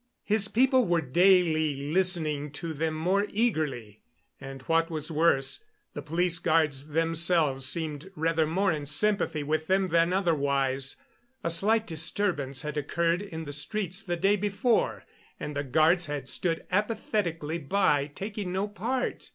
His 0.23 0.47
people 0.47 0.87
were 0.87 0.99
daily 1.01 1.75
listening 1.75 2.49
to 2.53 2.73
them 2.73 2.95
more 2.95 3.27
eagerly; 3.29 4.01
and, 4.39 4.63
what 4.63 4.89
was 4.89 5.11
worse, 5.11 5.63
the 5.93 6.01
police 6.01 6.39
guards 6.39 6.87
themselves 6.87 7.65
seemed 7.67 8.09
rather 8.15 8.47
more 8.47 8.71
in 8.71 8.87
sympathy 8.87 9.43
with 9.43 9.67
them 9.67 9.89
than 9.89 10.11
otherwise. 10.11 10.95
A 11.43 11.51
slight 11.51 11.85
disturbance 11.85 12.63
had 12.63 12.77
occurred 12.77 13.21
in 13.21 13.45
the 13.45 13.53
streets 13.53 14.01
the 14.01 14.17
day 14.17 14.35
before, 14.35 15.05
and 15.39 15.55
the 15.55 15.63
guards 15.63 16.07
had 16.07 16.27
stood 16.27 16.65
apathetically 16.71 17.59
by, 17.59 18.07
taking 18.15 18.51
no 18.51 18.67
part. 18.67 19.29